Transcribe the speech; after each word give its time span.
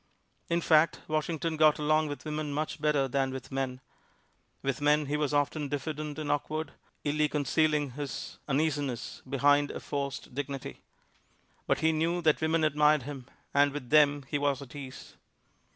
In 0.49 0.61
fact, 0.61 1.01
Washington 1.07 1.57
got 1.57 1.77
along 1.77 2.07
with 2.07 2.25
women 2.25 2.51
much 2.51 2.81
better 2.81 3.07
than 3.07 3.29
with 3.29 3.51
men; 3.51 3.81
with 4.63 4.81
men 4.81 5.05
he 5.05 5.15
was 5.15 5.31
often 5.31 5.67
diffident 5.69 6.17
and 6.17 6.31
awkward, 6.31 6.71
illy 7.03 7.29
concealing 7.29 7.91
his 7.91 8.39
uneasiness 8.47 9.21
behind 9.29 9.69
a 9.69 9.79
forced 9.79 10.33
dignity; 10.33 10.81
but 11.67 11.81
he 11.81 11.91
knew 11.91 12.19
that 12.23 12.41
women 12.41 12.63
admired 12.63 13.03
him, 13.03 13.27
and 13.53 13.73
with 13.73 13.91
them 13.91 14.25
he 14.27 14.39
was 14.39 14.59
at 14.59 14.75
ease. 14.75 15.17